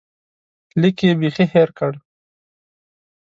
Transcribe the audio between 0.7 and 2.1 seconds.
لیک یې بیخي هېر کړ.